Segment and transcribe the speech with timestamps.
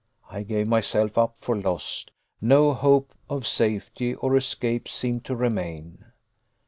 [0.31, 2.09] I gave myself up for lost.
[2.41, 6.05] No hope of safety or escape seemed to remain.